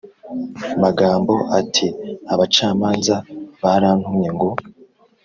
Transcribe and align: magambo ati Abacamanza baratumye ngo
magambo 0.83 1.35
ati 1.59 1.87
Abacamanza 2.33 3.15
baratumye 3.61 4.29
ngo 4.35 4.49